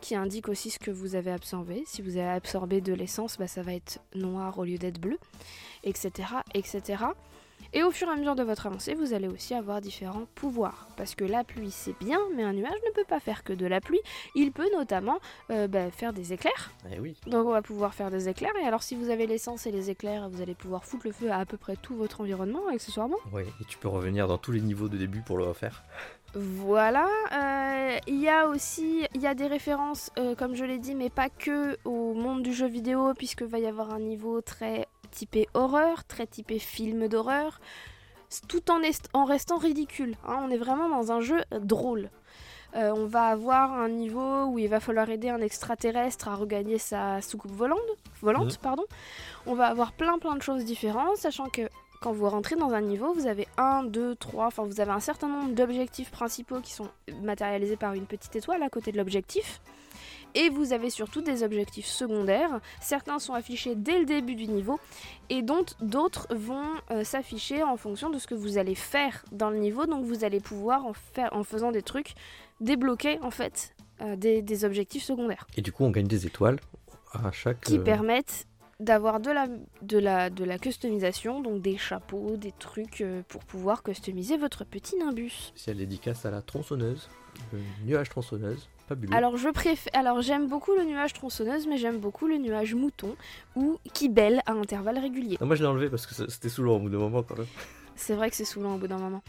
qui 0.00 0.14
indique 0.14 0.48
aussi 0.48 0.70
ce 0.70 0.78
que 0.78 0.90
vous 0.90 1.14
avez 1.14 1.30
absorbé. 1.30 1.84
Si 1.86 2.02
vous 2.02 2.16
avez 2.16 2.30
absorbé 2.30 2.80
de 2.80 2.92
l'essence, 2.92 3.36
bah, 3.38 3.46
ça 3.46 3.62
va 3.62 3.74
être 3.74 4.00
noir 4.14 4.58
au 4.58 4.64
lieu 4.64 4.78
d'être 4.78 4.98
bleu, 4.98 5.18
etc., 5.84 6.28
etc. 6.54 7.04
Et 7.72 7.84
au 7.84 7.92
fur 7.92 8.08
et 8.08 8.10
à 8.10 8.16
mesure 8.16 8.34
de 8.34 8.42
votre 8.42 8.66
avancée, 8.66 8.94
vous 8.94 9.12
allez 9.12 9.28
aussi 9.28 9.54
avoir 9.54 9.80
différents 9.80 10.26
pouvoirs. 10.34 10.88
Parce 10.96 11.14
que 11.14 11.24
la 11.24 11.44
pluie, 11.44 11.70
c'est 11.70 11.96
bien, 12.00 12.18
mais 12.34 12.42
un 12.42 12.52
nuage 12.52 12.72
ne 12.72 12.92
peut 12.92 13.04
pas 13.06 13.20
faire 13.20 13.44
que 13.44 13.52
de 13.52 13.66
la 13.66 13.80
pluie. 13.80 14.00
Il 14.34 14.50
peut 14.50 14.68
notamment 14.76 15.18
euh, 15.50 15.68
bah, 15.68 15.90
faire 15.90 16.12
des 16.12 16.32
éclairs. 16.32 16.72
Eh 16.92 16.98
oui. 16.98 17.16
Donc 17.26 17.46
on 17.46 17.52
va 17.52 17.62
pouvoir 17.62 17.94
faire 17.94 18.10
des 18.10 18.28
éclairs. 18.28 18.56
Et 18.60 18.66
alors 18.66 18.82
si 18.82 18.96
vous 18.96 19.08
avez 19.08 19.26
l'essence 19.26 19.66
et 19.66 19.70
les 19.70 19.88
éclairs, 19.88 20.28
vous 20.28 20.42
allez 20.42 20.54
pouvoir 20.54 20.84
foutre 20.84 21.06
le 21.06 21.12
feu 21.12 21.30
à 21.30 21.36
à 21.36 21.46
peu 21.46 21.56
près 21.56 21.76
tout 21.76 21.94
votre 21.94 22.20
environnement, 22.20 22.66
accessoirement. 22.72 23.16
Ouais, 23.32 23.46
et 23.60 23.64
tu 23.66 23.78
peux 23.78 23.88
revenir 23.88 24.26
dans 24.26 24.36
tous 24.36 24.52
les 24.52 24.60
niveaux 24.60 24.88
de 24.88 24.98
début 24.98 25.20
pour 25.20 25.38
le 25.38 25.44
refaire. 25.44 25.84
Voilà, 26.34 27.08
euh, 27.32 27.98
il 28.06 28.20
y 28.20 28.28
a 28.28 28.46
aussi 28.46 29.04
il 29.14 29.20
y 29.20 29.26
a 29.26 29.34
des 29.34 29.48
références, 29.48 30.10
euh, 30.18 30.36
comme 30.36 30.54
je 30.54 30.64
l'ai 30.64 30.78
dit, 30.78 30.94
mais 30.94 31.10
pas 31.10 31.28
que 31.28 31.76
au 31.84 32.14
monde 32.14 32.42
du 32.42 32.52
jeu 32.52 32.68
vidéo, 32.68 33.14
puisque 33.14 33.42
va 33.42 33.58
y 33.58 33.66
avoir 33.66 33.92
un 33.92 33.98
niveau 33.98 34.40
très 34.40 34.86
typé 35.10 35.48
horreur, 35.54 36.04
très 36.04 36.28
typé 36.28 36.60
film 36.60 37.08
d'horreur, 37.08 37.60
tout 38.48 38.70
en, 38.70 38.80
est- 38.80 39.08
en 39.12 39.24
restant 39.24 39.56
ridicule. 39.58 40.14
hein. 40.24 40.38
on 40.44 40.50
est 40.50 40.56
vraiment 40.56 40.88
dans 40.88 41.10
un 41.10 41.20
jeu 41.20 41.40
drôle. 41.50 42.10
Euh, 42.76 42.92
on 42.94 43.06
va 43.06 43.24
avoir 43.24 43.72
un 43.72 43.88
niveau 43.88 44.44
où 44.44 44.58
il 44.60 44.68
va 44.68 44.78
falloir 44.78 45.10
aider 45.10 45.28
un 45.30 45.40
extraterrestre 45.40 46.28
à 46.28 46.36
regagner 46.36 46.78
sa 46.78 47.20
soucoupe 47.22 47.50
volante, 47.50 47.80
volante 48.22 48.58
pardon. 48.58 48.84
On 49.46 49.54
va 49.54 49.66
avoir 49.66 49.90
plein 49.90 50.18
plein 50.20 50.36
de 50.36 50.42
choses 50.42 50.64
différentes, 50.64 51.16
sachant 51.16 51.48
que 51.48 51.62
quand 52.00 52.12
vous 52.12 52.28
rentrez 52.28 52.56
dans 52.56 52.72
un 52.72 52.80
niveau, 52.80 53.12
vous 53.12 53.26
avez 53.26 53.46
un, 53.58 53.84
deux, 53.84 54.14
trois, 54.16 54.46
enfin 54.46 54.64
vous 54.64 54.80
avez 54.80 54.90
un 54.90 55.00
certain 55.00 55.28
nombre 55.28 55.54
d'objectifs 55.54 56.10
principaux 56.10 56.60
qui 56.60 56.72
sont 56.72 56.88
matérialisés 57.22 57.76
par 57.76 57.92
une 57.92 58.06
petite 58.06 58.34
étoile 58.34 58.62
à 58.62 58.70
côté 58.70 58.90
de 58.90 58.96
l'objectif. 58.96 59.60
Et 60.34 60.48
vous 60.48 60.72
avez 60.72 60.90
surtout 60.90 61.20
des 61.22 61.42
objectifs 61.42 61.86
secondaires. 61.86 62.60
Certains 62.80 63.18
sont 63.18 63.34
affichés 63.34 63.74
dès 63.74 63.98
le 63.98 64.06
début 64.06 64.36
du 64.36 64.46
niveau 64.46 64.78
et 65.28 65.42
dont 65.42 65.64
d'autres 65.80 66.28
vont 66.34 66.68
euh, 66.90 67.04
s'afficher 67.04 67.62
en 67.64 67.76
fonction 67.76 68.10
de 68.10 68.18
ce 68.18 68.26
que 68.28 68.34
vous 68.34 68.56
allez 68.56 68.76
faire 68.76 69.24
dans 69.32 69.50
le 69.50 69.58
niveau. 69.58 69.86
Donc 69.86 70.04
vous 70.04 70.24
allez 70.24 70.40
pouvoir 70.40 70.86
en, 70.86 70.92
faire, 70.92 71.30
en 71.32 71.42
faisant 71.44 71.72
des 71.72 71.82
trucs 71.82 72.14
débloquer 72.60 73.18
en 73.22 73.32
fait 73.32 73.74
euh, 74.00 74.14
des, 74.16 74.40
des 74.40 74.64
objectifs 74.64 75.02
secondaires 75.02 75.46
Et 75.56 75.62
du 75.62 75.72
coup, 75.72 75.84
on 75.84 75.90
gagne 75.90 76.06
des 76.06 76.26
étoiles 76.26 76.60
à 77.12 77.32
chaque. 77.32 77.60
qui 77.62 77.78
euh, 77.78 77.82
permettent 77.82 78.46
d'avoir 78.80 79.20
de 79.20 79.30
la, 79.30 79.46
de, 79.82 79.98
la, 79.98 80.30
de 80.30 80.44
la 80.44 80.58
customisation, 80.58 81.40
donc 81.40 81.62
des 81.62 81.76
chapeaux, 81.76 82.36
des 82.36 82.52
trucs 82.58 83.02
euh, 83.02 83.22
pour 83.28 83.44
pouvoir 83.44 83.82
customiser 83.82 84.36
votre 84.36 84.64
petit 84.64 84.96
Nimbus. 84.96 85.52
Si 85.54 85.70
elle 85.70 85.76
dédicace 85.76 86.24
à 86.26 86.30
la 86.30 86.42
tronçonneuse, 86.42 87.08
le 87.52 87.60
nuage 87.84 88.08
tronçonneuse, 88.08 88.68
fabuleux. 88.88 89.14
Alors 89.14 89.36
je 89.36 89.48
préfère, 89.50 89.92
alors 89.94 90.22
j'aime 90.22 90.48
beaucoup 90.48 90.72
le 90.74 90.84
nuage 90.84 91.12
tronçonneuse, 91.12 91.66
mais 91.66 91.76
j'aime 91.76 91.98
beaucoup 91.98 92.26
le 92.26 92.38
nuage 92.38 92.74
mouton 92.74 93.14
ou 93.54 93.78
qui 93.92 94.08
belle 94.08 94.42
à 94.46 94.52
intervalles 94.52 94.98
réguliers. 94.98 95.36
Non, 95.40 95.46
moi 95.46 95.56
je 95.56 95.62
l'ai 95.62 95.68
enlevé 95.68 95.88
parce 95.90 96.06
que 96.06 96.14
c'était 96.14 96.48
saoulant 96.48 96.76
au 96.76 96.80
bout 96.80 96.90
d'un 96.90 96.98
moment 96.98 97.22
quand 97.22 97.38
même. 97.38 97.46
C'est 98.00 98.14
vrai 98.14 98.30
que 98.30 98.36
c'est 98.36 98.46
saoulant 98.46 98.76
au 98.76 98.78
bout 98.78 98.88
d'un 98.88 98.98
moment. 98.98 99.22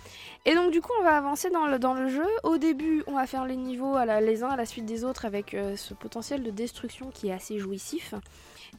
Et 0.46 0.56
donc 0.56 0.72
du 0.72 0.80
coup 0.80 0.94
on 0.98 1.04
va 1.04 1.18
avancer 1.18 1.50
dans 1.50 1.66
le, 1.66 2.08
jeu. 2.08 2.26
Au 2.44 2.58
début 2.58 3.04
on 3.06 3.16
va 3.16 3.28
faire 3.28 3.46
les 3.46 3.58
niveaux 3.58 3.98
les 4.22 4.44
uns 4.44 4.50
à 4.50 4.56
la 4.56 4.66
suite 4.66 4.86
des 4.86 5.04
autres 5.04 5.26
avec 5.26 5.54
euh, 5.54 5.76
ce 5.76 5.94
potentiel 5.94 6.42
de 6.42 6.52
destruction 6.52 7.12
qui 7.12 7.28
est 7.28 7.34
assez 7.34 7.60
jouissif. 7.60 8.16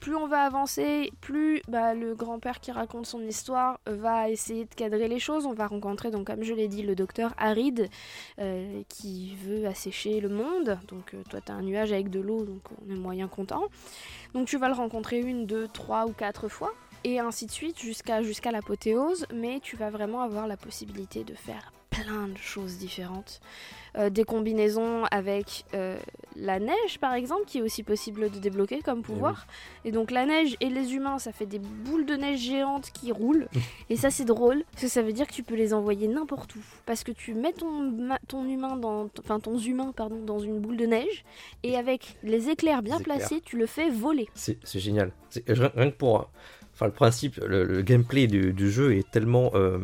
Plus 0.00 0.16
on 0.16 0.26
va 0.26 0.44
avancer, 0.44 1.12
plus 1.20 1.60
bah, 1.68 1.92
le 1.92 2.14
grand-père 2.14 2.60
qui 2.60 2.72
raconte 2.72 3.04
son 3.04 3.20
histoire 3.20 3.78
euh, 3.86 3.94
va 3.96 4.30
essayer 4.30 4.64
de 4.64 4.74
cadrer 4.74 5.08
les 5.08 5.18
choses. 5.18 5.44
On 5.44 5.52
va 5.52 5.66
rencontrer 5.66 6.10
donc 6.10 6.26
comme 6.28 6.42
je 6.42 6.54
l'ai 6.54 6.68
dit 6.68 6.82
le 6.82 6.94
docteur 6.94 7.34
Harid 7.36 7.90
euh, 8.38 8.82
qui 8.88 9.36
veut 9.44 9.66
assécher 9.66 10.20
le 10.20 10.30
monde. 10.30 10.78
Donc 10.88 11.14
toi 11.28 11.40
tu 11.44 11.52
as 11.52 11.54
un 11.54 11.62
nuage 11.62 11.92
avec 11.92 12.08
de 12.08 12.18
l'eau 12.18 12.44
donc 12.44 12.62
on 12.82 12.90
est 12.90 12.98
moyen 12.98 13.28
content. 13.28 13.64
Donc 14.32 14.48
tu 14.48 14.56
vas 14.56 14.68
le 14.68 14.74
rencontrer 14.74 15.20
une, 15.20 15.44
deux, 15.44 15.68
trois 15.68 16.06
ou 16.06 16.12
quatre 16.12 16.48
fois 16.48 16.72
et 17.04 17.18
ainsi 17.18 17.46
de 17.46 17.50
suite 17.50 17.78
jusqu'à 17.78 18.22
jusqu'à 18.22 18.50
l'apothéose, 18.50 19.26
mais 19.34 19.60
tu 19.60 19.76
vas 19.76 19.90
vraiment 19.90 20.22
avoir 20.22 20.46
la 20.46 20.56
possibilité 20.56 21.24
de 21.24 21.34
faire 21.34 21.72
plein 21.92 22.28
de 22.28 22.38
choses 22.38 22.78
différentes. 22.78 23.40
Euh, 23.98 24.08
des 24.08 24.24
combinaisons 24.24 25.04
avec 25.10 25.66
euh, 25.74 25.98
la 26.34 26.58
neige 26.58 26.98
par 26.98 27.12
exemple, 27.12 27.44
qui 27.44 27.58
est 27.58 27.60
aussi 27.60 27.82
possible 27.82 28.30
de 28.30 28.38
débloquer 28.38 28.80
comme 28.80 29.02
pouvoir. 29.02 29.46
Et 29.84 29.92
donc 29.92 30.10
la 30.10 30.24
neige 30.24 30.56
et 30.60 30.70
les 30.70 30.94
humains, 30.94 31.18
ça 31.18 31.30
fait 31.30 31.44
des 31.44 31.58
boules 31.58 32.06
de 32.06 32.14
neige 32.14 32.40
géantes 32.40 32.90
qui 32.90 33.12
roulent. 33.12 33.48
et 33.90 33.96
ça 33.96 34.10
c'est 34.10 34.24
drôle, 34.24 34.64
parce 34.72 34.84
que 34.84 34.88
ça 34.88 35.02
veut 35.02 35.12
dire 35.12 35.26
que 35.26 35.34
tu 35.34 35.42
peux 35.42 35.56
les 35.56 35.74
envoyer 35.74 36.08
n'importe 36.08 36.56
où. 36.56 36.60
Parce 36.86 37.04
que 37.04 37.12
tu 37.12 37.34
mets 37.34 37.52
ton, 37.52 37.92
ton 38.28 38.46
humain 38.46 38.76
dans, 38.76 39.10
enfin 39.18 39.40
ton 39.40 39.58
humain 39.58 39.92
pardon, 39.94 40.24
dans 40.24 40.38
une 40.38 40.58
boule 40.58 40.78
de 40.78 40.86
neige, 40.86 41.24
et 41.62 41.76
avec 41.76 42.16
les 42.22 42.48
éclairs 42.48 42.82
bien 42.82 42.96
Les 42.96 43.02
éclairs. 43.02 43.18
placés, 43.18 43.42
tu 43.44 43.58
le 43.58 43.66
fais 43.66 43.90
voler. 43.90 44.28
C'est 44.34 44.58
génial. 44.78 45.12
Rien 45.46 45.90
que 45.90 45.96
pour. 45.96 46.30
Enfin, 46.74 46.86
le 46.86 46.92
principe, 46.92 47.36
le, 47.36 47.64
le 47.64 47.82
gameplay 47.82 48.26
du, 48.26 48.52
du 48.52 48.70
jeu 48.70 48.94
est 48.96 49.10
tellement 49.10 49.50
euh, 49.54 49.78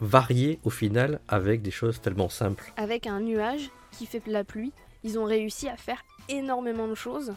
varié 0.00 0.58
au 0.64 0.70
final 0.70 1.20
avec 1.28 1.62
des 1.62 1.70
choses 1.70 2.00
tellement 2.00 2.28
simples. 2.28 2.72
avec 2.76 3.06
un 3.06 3.20
nuage 3.20 3.70
qui 3.92 4.06
fait 4.06 4.24
de 4.26 4.32
la 4.32 4.44
pluie. 4.44 4.72
Ils 5.04 5.18
ont 5.18 5.24
réussi 5.24 5.68
à 5.68 5.76
faire 5.76 6.02
énormément 6.28 6.88
de 6.88 6.94
choses. 6.94 7.32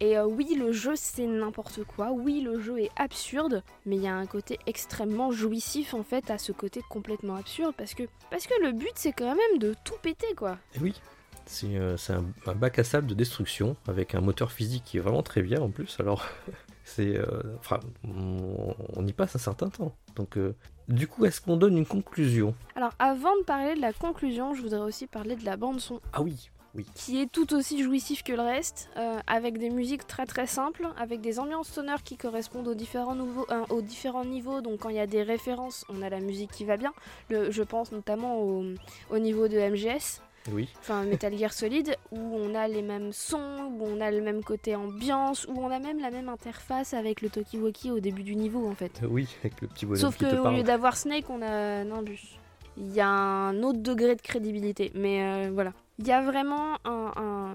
Et 0.00 0.16
euh, 0.18 0.24
oui, 0.26 0.56
le 0.58 0.72
jeu 0.72 0.94
c'est 0.96 1.26
n'importe 1.26 1.84
quoi. 1.84 2.10
Oui, 2.10 2.40
le 2.40 2.58
jeu 2.60 2.80
est 2.80 2.90
absurde, 2.96 3.62
mais 3.86 3.96
il 3.96 4.02
y 4.02 4.08
a 4.08 4.14
un 4.14 4.26
côté 4.26 4.58
extrêmement 4.66 5.30
jouissif 5.30 5.94
en 5.94 6.02
fait 6.02 6.28
à 6.30 6.38
ce 6.38 6.50
côté 6.52 6.80
complètement 6.88 7.36
absurde 7.36 7.74
parce 7.76 7.94
que 7.94 8.02
parce 8.30 8.46
que 8.46 8.54
le 8.62 8.72
but 8.72 8.90
c'est 8.96 9.12
quand 9.12 9.34
même 9.36 9.58
de 9.58 9.74
tout 9.84 9.94
péter 10.02 10.34
quoi. 10.36 10.58
Et 10.74 10.80
oui, 10.80 11.00
c'est 11.46 11.76
euh, 11.76 11.96
un, 12.08 12.50
un 12.50 12.54
bac 12.54 12.78
à 12.80 12.84
sable 12.84 13.06
de 13.06 13.14
destruction 13.14 13.76
avec 13.86 14.14
un 14.16 14.20
moteur 14.20 14.50
physique 14.50 14.82
qui 14.84 14.96
est 14.96 15.00
vraiment 15.00 15.22
très 15.22 15.42
bien 15.42 15.60
en 15.60 15.70
plus. 15.70 15.96
Alors, 16.00 16.24
c'est. 16.84 17.16
euh, 17.16 17.42
Enfin, 17.58 17.80
on, 18.04 18.74
on 18.96 19.06
y 19.06 19.12
passe 19.12 19.36
un 19.36 19.38
certain 19.38 19.68
temps. 19.68 19.92
Donc, 20.16 20.36
euh, 20.36 20.54
du 20.88 21.06
coup, 21.06 21.24
est-ce 21.24 21.40
qu'on 21.40 21.56
donne 21.56 21.76
une 21.78 21.86
conclusion? 21.86 22.54
Alors 22.76 22.92
avant 22.98 23.36
de 23.38 23.42
parler 23.44 23.74
de 23.74 23.80
la 23.80 23.92
conclusion, 23.92 24.54
je 24.54 24.62
voudrais 24.62 24.80
aussi 24.80 25.06
parler 25.06 25.36
de 25.36 25.44
la 25.44 25.56
bande 25.56 25.80
son 25.80 26.00
Ah 26.12 26.22
oui, 26.22 26.50
oui. 26.74 26.84
qui 26.94 27.20
est 27.20 27.30
tout 27.30 27.54
aussi 27.54 27.82
jouissif 27.82 28.22
que 28.24 28.32
le 28.32 28.42
reste, 28.42 28.90
euh, 28.96 29.18
avec 29.26 29.58
des 29.58 29.70
musiques 29.70 30.06
très 30.06 30.26
très 30.26 30.46
simples, 30.46 30.88
avec 30.98 31.20
des 31.20 31.38
ambiances 31.38 31.68
sonores 31.68 32.02
qui 32.02 32.16
correspondent 32.16 32.68
aux 32.68 32.74
différents, 32.74 33.14
nouveaux, 33.14 33.46
euh, 33.50 33.64
aux 33.70 33.80
différents 33.82 34.24
niveaux. 34.24 34.60
Donc 34.60 34.80
quand 34.80 34.88
il 34.88 34.96
y 34.96 35.00
a 35.00 35.06
des 35.06 35.22
références, 35.22 35.84
on 35.88 36.02
a 36.02 36.10
la 36.10 36.20
musique 36.20 36.50
qui 36.50 36.64
va 36.64 36.76
bien. 36.76 36.92
Le, 37.30 37.50
je 37.50 37.62
pense 37.62 37.92
notamment 37.92 38.40
au, 38.42 38.64
au 39.10 39.18
niveau 39.18 39.48
de 39.48 39.56
MGS, 39.58 40.20
Oui, 40.50 40.68
enfin 40.80 41.04
Metal 41.04 41.36
Gear 41.38 41.52
Solid, 41.52 41.94
où 42.10 42.18
on 42.18 42.54
a 42.56 42.66
les 42.66 42.82
mêmes 42.82 43.12
sons, 43.12 43.70
où 43.78 43.84
on 43.84 44.00
a 44.00 44.10
le 44.10 44.20
même 44.20 44.42
côté 44.42 44.74
ambiance, 44.74 45.46
où 45.46 45.52
on 45.56 45.70
a 45.70 45.78
même 45.78 46.00
la 46.00 46.10
même 46.10 46.28
interface 46.28 46.94
avec 46.94 47.20
le 47.20 47.28
Tokiwoki 47.30 47.92
au 47.92 48.00
début 48.00 48.24
du 48.24 48.34
niveau 48.34 48.66
en 48.68 48.74
fait. 48.74 49.00
oui, 49.08 49.28
avec 49.40 49.60
le 49.60 49.68
petit 49.68 49.86
bonhomme 49.86 50.00
Sauf 50.00 50.16
qui 50.16 50.24
te 50.24 50.34
qu'au 50.34 50.42
parle. 50.42 50.56
lieu 50.56 50.62
d'avoir 50.64 50.96
Snake, 50.96 51.30
on 51.30 51.42
a 51.42 51.84
Nimbus. 51.84 52.38
Il 52.76 52.92
y 52.92 53.00
a 53.00 53.08
un 53.08 53.62
autre 53.62 53.78
degré 53.80 54.16
de 54.16 54.22
crédibilité, 54.22 54.90
mais 54.94 55.22
euh, 55.22 55.50
voilà. 55.52 55.72
Il 55.98 56.06
y 56.08 56.12
a 56.12 56.22
vraiment 56.22 56.74
un- 56.84 57.12
un- 57.16 57.54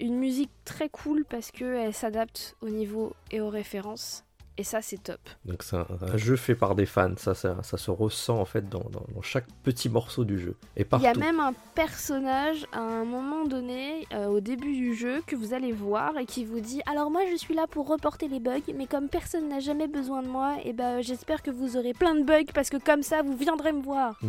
une 0.00 0.16
musique 0.18 0.50
très 0.64 0.88
cool 0.88 1.24
parce 1.24 1.52
qu'elle 1.52 1.94
s'adapte 1.94 2.56
au 2.62 2.68
niveau 2.68 3.12
et 3.30 3.40
aux 3.40 3.50
références. 3.50 4.24
Et 4.58 4.64
ça, 4.64 4.82
c'est 4.82 5.02
top. 5.02 5.18
Donc 5.46 5.62
c'est 5.62 5.76
un, 5.76 5.86
un 6.02 6.16
jeu 6.18 6.36
fait 6.36 6.54
par 6.54 6.74
des 6.74 6.84
fans, 6.84 7.14
ça, 7.16 7.34
ça, 7.34 7.62
ça 7.62 7.78
se 7.78 7.90
ressent 7.90 8.38
en 8.38 8.44
fait 8.44 8.68
dans, 8.68 8.80
dans- 8.90 9.06
dans 9.14 9.22
chaque 9.22 9.46
petit 9.62 9.88
morceau 9.88 10.24
du 10.24 10.38
jeu. 10.38 10.56
Et 10.76 10.82
Il 10.82 10.84
partout. 10.84 11.06
y 11.06 11.08
a 11.08 11.14
même 11.14 11.40
un 11.40 11.54
personnage 11.74 12.66
à 12.72 12.80
un 12.80 13.04
moment 13.04 13.46
donné, 13.46 14.06
euh, 14.12 14.26
au 14.26 14.40
début 14.40 14.74
du 14.74 14.94
jeu, 14.94 15.22
que 15.26 15.36
vous 15.36 15.54
allez 15.54 15.72
voir 15.72 16.18
et 16.18 16.26
qui 16.26 16.44
vous 16.44 16.60
dit 16.60 16.82
Alors, 16.86 17.10
moi, 17.10 17.22
je 17.30 17.36
suis 17.36 17.54
là 17.54 17.66
pour 17.66 17.88
reporter 17.88 18.28
les 18.28 18.40
bugs, 18.40 18.60
mais 18.74 18.86
comme 18.86 19.08
personne 19.08 19.48
n'a 19.48 19.60
jamais 19.60 19.88
besoin 19.88 20.22
de 20.22 20.28
moi, 20.28 20.56
et 20.64 20.72
ben, 20.72 21.00
j'espère 21.00 21.42
que 21.42 21.50
vous 21.50 21.76
aurez 21.76 21.94
plein 21.94 22.14
de 22.14 22.22
bugs 22.22 22.50
parce 22.54 22.68
que 22.70 22.76
comme 22.76 23.02
ça, 23.02 23.22
vous 23.22 23.36
viendrez 23.36 23.72
me 23.72 23.82
voir. 23.82 24.20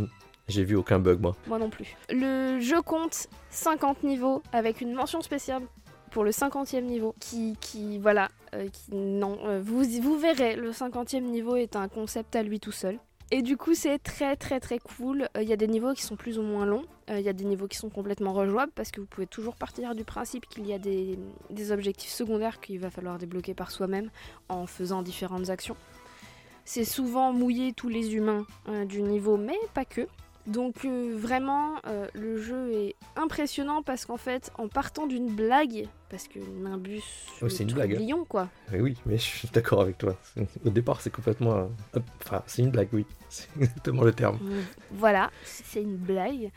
J'ai 0.47 0.63
vu 0.63 0.75
aucun 0.75 0.99
bug 0.99 1.21
moi. 1.21 1.35
Moi 1.47 1.57
non 1.59 1.69
plus. 1.69 1.95
Le 2.09 2.59
jeu 2.59 2.81
compte 2.81 3.27
50 3.49 4.03
niveaux 4.03 4.41
avec 4.51 4.81
une 4.81 4.93
mention 4.93 5.21
spéciale 5.21 5.63
pour 6.13 6.23
le 6.23 6.31
50e 6.31 6.83
niveau 6.83 7.15
qui, 7.19 7.57
qui 7.59 7.97
voilà, 7.97 8.29
euh, 8.53 8.69
qui, 8.69 8.95
non, 8.95 9.39
euh, 9.45 9.59
vous, 9.61 9.83
vous 10.01 10.17
verrez, 10.17 10.55
le 10.55 10.71
50e 10.71 11.21
niveau 11.21 11.55
est 11.55 11.75
un 11.75 11.87
concept 11.87 12.35
à 12.35 12.43
lui 12.43 12.59
tout 12.59 12.71
seul. 12.71 12.99
Et 13.31 13.41
du 13.41 13.57
coup, 13.57 13.73
c'est 13.73 13.97
très 13.97 14.35
très 14.35 14.59
très 14.59 14.77
cool. 14.77 15.27
Euh, 15.35 15.41
Il 15.41 15.49
y 15.49 15.53
a 15.53 15.55
des 15.55 15.67
niveaux 15.67 15.93
qui 15.93 16.03
sont 16.03 16.15
plus 16.15 16.37
ou 16.37 16.43
moins 16.43 16.65
longs. 16.65 16.85
Il 17.09 17.19
y 17.19 17.29
a 17.29 17.33
des 17.33 17.43
niveaux 17.43 17.67
qui 17.67 17.77
sont 17.77 17.89
complètement 17.89 18.31
rejouables 18.31 18.71
parce 18.73 18.91
que 18.91 19.01
vous 19.01 19.07
pouvez 19.07 19.27
toujours 19.27 19.55
partir 19.55 19.93
du 19.93 20.05
principe 20.05 20.47
qu'il 20.47 20.65
y 20.65 20.73
a 20.73 20.79
des, 20.79 21.17
objectifs 21.71 22.11
secondaires 22.11 22.61
qu'il 22.61 22.79
va 22.79 22.89
falloir 22.89 23.17
débloquer 23.17 23.53
par 23.53 23.71
soi-même 23.71 24.09
en 24.47 24.67
faisant 24.67 25.01
différentes 25.01 25.49
actions. 25.49 25.75
C'est 26.63 26.85
souvent 26.85 27.33
mouiller 27.33 27.73
tous 27.73 27.89
les 27.89 28.15
humains 28.15 28.45
du 28.87 29.01
niveau, 29.01 29.35
mais 29.35 29.57
pas 29.73 29.83
que. 29.83 30.07
Donc 30.45 30.83
euh, 30.83 31.15
vraiment, 31.17 31.75
euh, 31.87 32.07
le 32.13 32.37
jeu 32.41 32.73
est 32.73 32.95
impressionnant 33.15 33.81
parce 33.81 34.05
qu'en 34.05 34.17
fait, 34.17 34.51
en 34.57 34.67
partant 34.67 35.07
d'une 35.07 35.27
blague, 35.33 35.87
parce 36.09 36.27
que 36.27 36.39
Nimbus, 36.39 37.01
Oui, 37.41 37.49
c'est 37.49 37.63
une 37.63 37.71
blague, 37.73 37.95
hein. 37.95 37.99
lion 37.99 38.25
quoi. 38.25 38.49
Mais 38.71 38.81
oui, 38.81 38.97
mais 39.05 39.17
je 39.17 39.23
suis 39.23 39.47
d'accord 39.53 39.81
avec 39.81 39.97
toi. 39.97 40.17
Au 40.65 40.69
départ, 40.69 40.99
c'est 40.99 41.11
complètement. 41.11 41.69
Enfin, 42.25 42.43
c'est 42.45 42.61
une 42.61 42.71
blague, 42.71 42.89
oui. 42.91 43.05
C'est 43.29 43.47
exactement 43.57 44.03
le 44.03 44.11
terme. 44.13 44.37
Voilà, 44.91 45.31
c'est 45.43 45.81
une 45.81 45.95
blague. 45.95 46.51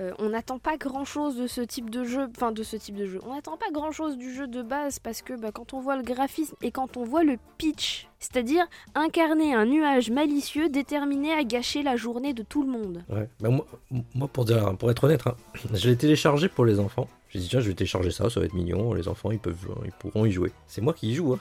Euh, 0.00 0.12
on 0.18 0.28
n'attend 0.28 0.58
pas 0.60 0.76
grand 0.76 1.04
chose 1.04 1.36
de 1.36 1.46
ce 1.48 1.60
type 1.60 1.90
de 1.90 2.04
jeu, 2.04 2.28
enfin 2.36 2.52
de 2.52 2.62
ce 2.62 2.76
type 2.76 2.94
de 2.94 3.06
jeu. 3.06 3.18
On 3.26 3.34
n'attend 3.34 3.56
pas 3.56 3.70
grand 3.72 3.90
chose 3.90 4.16
du 4.16 4.32
jeu 4.32 4.46
de 4.46 4.62
base 4.62 5.00
parce 5.00 5.22
que 5.22 5.32
bah, 5.34 5.50
quand 5.52 5.74
on 5.74 5.80
voit 5.80 5.96
le 5.96 6.04
graphisme 6.04 6.54
et 6.62 6.70
quand 6.70 6.96
on 6.96 7.04
voit 7.04 7.24
le 7.24 7.36
pitch, 7.58 8.06
c'est-à-dire 8.20 8.64
incarner 8.94 9.54
un 9.54 9.66
nuage 9.66 10.10
malicieux 10.10 10.68
déterminé 10.68 11.32
à 11.32 11.42
gâcher 11.42 11.82
la 11.82 11.96
journée 11.96 12.32
de 12.32 12.44
tout 12.44 12.62
le 12.62 12.70
monde. 12.70 13.02
Ouais. 13.08 13.28
Bah, 13.40 13.48
moi, 13.48 13.66
moi, 14.14 14.28
pour, 14.28 14.44
dire, 14.44 14.76
pour 14.76 14.88
être 14.90 15.02
honnête, 15.04 15.26
hein, 15.26 15.34
je 15.74 15.88
l'ai 15.88 15.96
téléchargé 15.96 16.48
pour 16.48 16.64
les 16.64 16.78
enfants. 16.78 17.08
J'ai 17.30 17.40
dit, 17.40 17.48
tiens, 17.48 17.60
je 17.60 17.68
vais 17.68 17.74
télécharger 17.74 18.10
ça, 18.10 18.30
ça 18.30 18.40
va 18.40 18.46
être 18.46 18.54
mignon. 18.54 18.94
Les 18.94 19.08
enfants, 19.08 19.30
ils, 19.32 19.38
peuvent, 19.38 19.68
ils 19.84 19.92
pourront 19.92 20.24
y 20.24 20.30
jouer. 20.30 20.52
C'est 20.66 20.80
moi 20.80 20.94
qui 20.94 21.10
y 21.10 21.14
joue. 21.14 21.34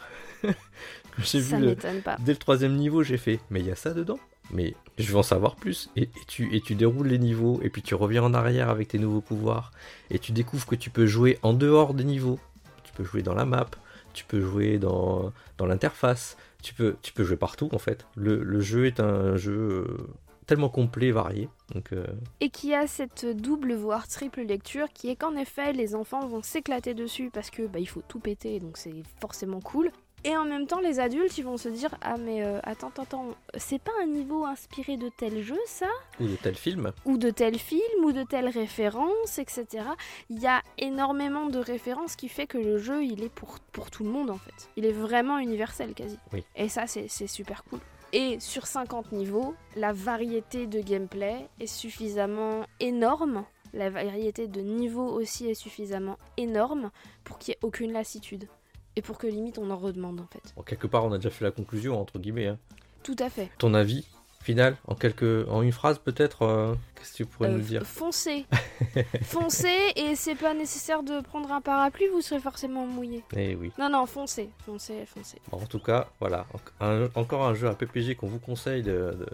Hein. 0.43 0.49
J'ai 1.19 1.41
Ça 1.41 1.55
vu 1.57 1.61
le- 1.63 1.69
m'étonne 1.69 2.01
pas. 2.01 2.17
Dès 2.19 2.33
le 2.33 2.37
troisième 2.37 2.75
niveau, 2.75 3.01
j'ai 3.03 3.17
fait, 3.17 3.39
mais 3.49 3.59
il 3.61 3.65
y 3.65 3.71
a 3.71 3.75
ça 3.75 3.91
dedans? 3.93 4.19
Mais 4.51 4.75
je 4.97 5.11
veux 5.11 5.17
en 5.17 5.23
savoir 5.23 5.55
plus. 5.55 5.89
Et, 5.95 6.09
tu, 6.27 6.75
déroules 6.75 7.07
les 7.07 7.19
niveaux, 7.19 7.59
et 7.61 7.69
puis 7.69 7.81
tu 7.81 7.95
reviens 7.95 8.23
en 8.23 8.33
arrière 8.33 8.69
avec 8.69 8.89
tes 8.89 8.99
nouveaux 8.99 9.21
pouvoirs, 9.21 9.71
et 10.09 10.19
tu 10.19 10.31
découvres 10.31 10.65
que 10.65 10.75
tu 10.75 10.89
peux 10.89 11.05
jouer 11.05 11.37
en 11.43 11.53
dehors 11.53 11.93
des 11.93 12.03
niveaux. 12.03 12.39
Tu 12.83 12.93
peux 12.93 13.03
jouer 13.03 13.21
dans 13.21 13.35
la 13.35 13.45
map, 13.45 13.67
tu 14.13 14.25
peux 14.25 14.41
jouer 14.41 14.79
dans, 14.79 15.31
l'interface, 15.59 16.37
tu 16.63 16.73
peux, 16.73 16.95
jouer 17.17 17.37
partout 17.37 17.69
en 17.73 17.79
fait. 17.79 18.05
Le, 18.15 18.59
jeu 18.61 18.85
est 18.85 18.99
un 18.99 19.37
jeu 19.37 19.85
euh, 19.87 20.07
tellement 20.47 20.69
complet, 20.69 21.11
varié. 21.11 21.49
Euh, 21.91 22.05
et 22.39 22.49
qui 22.49 22.73
a 22.73 22.87
cette 22.87 23.25
double 23.25 23.73
voire 23.73 24.07
triple 24.07 24.41
lecture 24.41 24.87
qui 24.93 25.09
est 25.09 25.17
qu'en 25.17 25.35
effet 25.35 25.73
les 25.73 25.95
enfants 25.95 26.25
vont 26.25 26.41
s'éclater 26.41 26.93
dessus 26.93 27.29
parce 27.31 27.49
que 27.49 27.67
bah, 27.67 27.79
il 27.79 27.87
faut 27.89 28.01
tout 28.07 28.19
péter 28.19 28.61
donc 28.61 28.77
c'est 28.77 29.03
forcément 29.19 29.59
cool 29.59 29.91
et 30.27 30.35
en 30.35 30.45
même 30.45 30.67
temps 30.67 30.79
les 30.81 30.99
adultes 30.99 31.37
ils 31.37 31.43
vont 31.45 31.57
se 31.57 31.69
dire 31.69 31.95
ah 32.01 32.17
mais 32.17 32.43
euh, 32.43 32.59
attends 32.63 32.89
attends 32.89 33.03
attends 33.03 33.25
c'est 33.57 33.81
pas 33.81 33.91
un 34.03 34.07
niveau 34.07 34.45
inspiré 34.45 34.97
de 34.97 35.09
tel 35.09 35.41
jeu 35.41 35.57
ça? 35.65 35.87
Ou 36.19 36.27
de 36.27 36.35
tel 36.35 36.55
film. 36.55 36.91
ou 37.05 37.17
de 37.17 37.29
tel 37.29 37.57
film 37.57 38.03
ou 38.03 38.11
de 38.11 38.23
telle 38.23 38.49
référence 38.49 39.39
etc 39.39 39.85
il 40.29 40.39
y 40.39 40.47
a 40.47 40.61
énormément 40.77 41.47
de 41.47 41.59
références 41.59 42.15
qui 42.15 42.27
fait 42.27 42.45
que 42.45 42.57
le 42.57 42.77
jeu 42.77 43.03
il 43.03 43.23
est 43.23 43.29
pour, 43.29 43.59
pour 43.71 43.89
tout 43.89 44.03
le 44.03 44.09
monde 44.09 44.29
en 44.29 44.37
fait 44.37 44.69
il 44.75 44.85
est 44.85 44.91
vraiment 44.91 45.39
universel 45.39 45.93
quasi 45.93 46.19
Oui. 46.33 46.43
et 46.55 46.67
ça 46.69 46.87
c'est 46.87 47.07
c'est 47.07 47.27
super 47.27 47.63
cool 47.63 47.79
et 48.13 48.39
sur 48.39 48.67
50 48.67 49.11
niveaux, 49.11 49.53
la 49.75 49.91
variété 49.91 50.65
de 50.65 50.79
gameplay 50.79 51.49
est 51.59 51.67
suffisamment 51.67 52.65
énorme, 52.79 53.43
la 53.73 53.89
variété 53.89 54.47
de 54.47 54.61
niveaux 54.61 55.09
aussi 55.09 55.49
est 55.49 55.53
suffisamment 55.55 56.17
énorme 56.37 56.89
pour 57.25 57.37
qu'il 57.37 57.51
n'y 57.51 57.55
ait 57.55 57.65
aucune 57.67 57.91
lassitude. 57.91 58.47
Et 58.97 59.01
pour 59.01 59.17
que 59.17 59.27
limite 59.27 59.57
on 59.59 59.69
en 59.69 59.77
redemande 59.77 60.19
en 60.19 60.27
fait. 60.27 60.53
Bon, 60.57 60.63
quelque 60.63 60.87
part, 60.87 61.05
on 61.05 61.11
a 61.13 61.17
déjà 61.17 61.29
fait 61.29 61.45
la 61.45 61.51
conclusion, 61.51 62.01
entre 62.01 62.19
guillemets. 62.19 62.47
hein. 62.47 62.57
Tout 63.03 63.15
à 63.19 63.29
fait. 63.29 63.49
Ton 63.59 63.73
avis 63.73 64.05
final, 64.41 64.75
en, 64.87 64.95
quelques... 64.95 65.47
en 65.49 65.61
une 65.61 65.71
phrase 65.73 65.99
peut-être 65.99 66.41
euh, 66.43 66.73
Qu'est-ce 66.95 67.11
que 67.11 67.17
tu 67.17 67.25
pourrais 67.25 67.49
Euh, 67.49 67.53
nous 67.57 67.61
dire? 67.61 67.85
Foncez. 67.85 68.45
foncez 69.21 69.91
et 69.95 70.15
c'est 70.15 70.35
pas 70.35 70.53
nécessaire 70.53 71.03
de 71.03 71.19
prendre 71.21 71.51
un 71.51 71.61
parapluie, 71.61 72.07
vous 72.13 72.21
serez 72.21 72.39
forcément 72.39 72.85
mouillé. 72.85 73.23
Eh 73.35 73.55
oui. 73.55 73.71
Non, 73.77 73.89
non, 73.89 74.05
foncez, 74.05 74.49
foncez, 74.65 75.05
foncez. 75.05 75.37
Bon, 75.51 75.57
en 75.61 75.65
tout 75.65 75.79
cas, 75.79 76.09
voilà, 76.19 76.45
un- 76.79 77.09
encore 77.15 77.45
un 77.45 77.53
jeu 77.53 77.67
à 77.67 77.73
PPG 77.75 78.15
qu'on 78.15 78.27
vous 78.27 78.39
conseille 78.39 78.83
de, 78.83 79.15
de- 79.19 79.27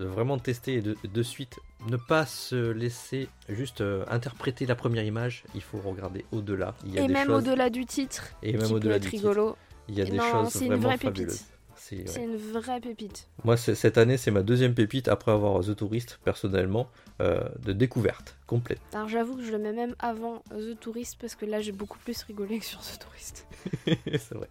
de 0.00 0.06
vraiment 0.06 0.38
tester 0.38 0.74
et 0.74 0.80
de, 0.80 0.96
de 1.04 1.22
suite 1.22 1.60
ne 1.86 1.96
pas 1.96 2.26
se 2.26 2.70
laisser 2.70 3.28
juste 3.48 3.80
euh, 3.82 4.04
interpréter 4.08 4.66
la 4.66 4.74
première 4.74 5.04
image. 5.04 5.44
Il 5.54 5.62
faut 5.62 5.78
regarder 5.78 6.24
au-delà. 6.32 6.74
Il 6.84 6.94
y 6.94 6.98
a 6.98 7.02
Et 7.02 7.06
des 7.06 7.12
même 7.12 7.26
choses 7.28 7.42
au-delà 7.46 7.70
du 7.70 7.86
titre, 7.86 8.24
et 8.42 8.52
même 8.56 8.72
au-delà 8.72 8.98
du 8.98 9.08
titre. 9.10 9.22
rigolo. 9.28 9.56
Il 9.88 9.98
y 9.98 10.00
a 10.02 10.04
Et 10.06 10.10
des 10.10 10.16
non, 10.16 10.24
choses 10.30 10.48
c'est 10.48 10.60
une 10.66 10.72
vraiment 10.74 10.88
vraie 10.88 10.98
pépite. 10.98 11.16
fabuleuses. 11.16 11.44
C'est- 11.76 11.96
ouais. 11.96 12.02
C'est 12.06 12.22
une 12.24 12.36
vraie 12.36 12.80
pépite. 12.80 13.26
Moi, 13.44 13.56
cette 13.56 13.96
année, 13.98 14.16
c'est 14.18 14.30
ma 14.30 14.42
deuxième 14.42 14.74
pépite 14.74 15.08
après 15.08 15.32
avoir 15.32 15.62
The 15.64 15.74
Tourist, 15.74 16.20
personnellement, 16.24 16.90
euh, 17.20 17.40
de 17.64 17.72
découverte 17.72 18.36
complète. 18.46 18.80
Alors 18.94 19.08
j'avoue 19.08 19.36
que 19.36 19.42
je 19.42 19.50
le 19.52 19.58
mets 19.58 19.72
même 19.72 19.94
avant 19.98 20.42
The 20.50 20.78
Tourist 20.78 21.16
parce 21.20 21.34
que 21.34 21.46
là 21.46 21.60
j'ai 21.60 21.72
beaucoup 21.72 21.98
plus 21.98 22.22
rigolé 22.22 22.58
que 22.58 22.64
sur 22.66 22.80
The 22.80 22.98
Tourist. 23.00 23.46
c'est 23.86 24.34
vrai. 24.34 24.48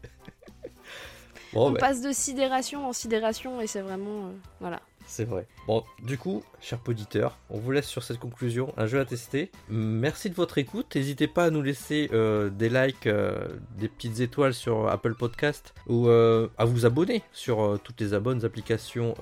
Bon, 1.54 1.68
On 1.68 1.72
ben, 1.72 1.80
passe 1.80 2.02
de 2.02 2.12
sidération 2.12 2.88
en 2.88 2.94
sidération 2.94 3.60
et 3.62 3.68
c'est 3.68 3.82
vraiment... 3.82 4.28
euh, 4.28 4.32
voilà. 4.60 4.82
C'est 5.10 5.26
vrai. 5.26 5.48
Bon, 5.66 5.84
du 6.04 6.20
coup, 6.20 6.44
chers 6.62 6.80
auditeurs, 6.88 7.36
on 7.50 7.58
vous 7.58 7.72
laisse 7.72 7.88
sur 7.88 8.04
cette 8.04 8.20
conclusion, 8.20 8.72
un 8.78 8.86
jeu 8.86 9.00
à 9.00 9.06
tester. 9.06 9.50
Merci 9.68 10.30
de 10.30 10.36
votre 10.36 10.60
écoute. 10.60 10.96
N'hésitez 10.96 11.28
pas 11.28 11.46
à 11.46 11.50
nous 11.50 11.64
laisser 11.64 12.12
euh, 12.14 12.52
des 12.52 12.70
likes, 12.70 13.08
euh, 13.08 13.48
des 13.80 13.88
petites 13.88 14.20
étoiles 14.20 14.54
sur 14.54 14.88
Apple 14.88 15.16
Podcast 15.16 15.74
ou 15.88 16.08
euh, 16.08 16.48
à 16.60 16.66
vous 16.66 16.86
abonner 16.86 17.24
sur 17.34 17.80
toutes 17.84 18.00
les 18.02 18.20
bonnes 18.20 18.46
applications 18.46 19.16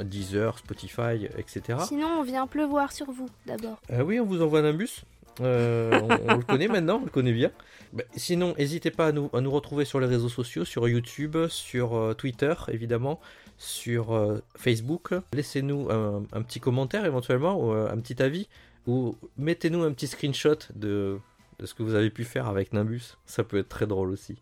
Deezer, 0.00 0.58
Spotify, 0.58 1.28
etc. 1.36 1.78
Sinon 1.86 2.08
on 2.18 2.22
vient 2.22 2.48
pleuvoir 2.48 2.90
sur 2.92 3.10
vous 3.10 3.28
d'abord. 3.46 3.80
Oui, 4.04 4.18
on 4.18 4.26
vous 4.26 4.42
envoie 4.42 4.60
un 4.60 4.72
bus. 4.72 5.04
Euh, 5.40 6.00
on, 6.28 6.36
le 6.36 6.42
connaît 6.42 6.68
maintenant, 6.68 6.98
on 7.02 7.04
le 7.04 7.10
connaît 7.10 7.32
bien. 7.32 7.50
Bah, 7.92 8.04
sinon, 8.16 8.54
n'hésitez 8.58 8.90
pas 8.90 9.08
à 9.08 9.12
nous, 9.12 9.30
à 9.32 9.40
nous 9.40 9.50
retrouver 9.50 9.84
sur 9.84 10.00
les 10.00 10.06
réseaux 10.06 10.28
sociaux, 10.28 10.64
sur 10.64 10.88
YouTube, 10.88 11.36
sur 11.48 11.96
euh, 11.96 12.14
Twitter, 12.14 12.54
évidemment, 12.68 13.20
sur 13.56 14.14
euh, 14.14 14.42
Facebook. 14.56 15.14
Laissez-nous 15.32 15.90
un, 15.90 16.22
un 16.32 16.42
petit 16.42 16.60
commentaire 16.60 17.04
éventuellement, 17.04 17.60
ou 17.60 17.72
un 17.72 17.96
petit 17.98 18.22
avis, 18.22 18.48
ou 18.86 19.16
mettez-nous 19.36 19.82
un 19.82 19.92
petit 19.92 20.06
screenshot 20.06 20.58
de, 20.74 21.18
de 21.58 21.66
ce 21.66 21.74
que 21.74 21.82
vous 21.82 21.94
avez 21.94 22.10
pu 22.10 22.24
faire 22.24 22.48
avec 22.48 22.72
Nimbus. 22.72 23.16
Ça 23.26 23.44
peut 23.44 23.58
être 23.58 23.68
très 23.68 23.86
drôle 23.86 24.10
aussi. 24.10 24.36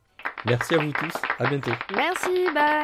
Merci 0.45 0.75
à 0.75 0.79
vous 0.79 0.93
tous, 0.93 1.15
à 1.39 1.49
bientôt. 1.49 1.73
Merci, 1.95 2.47
bye 2.55 2.77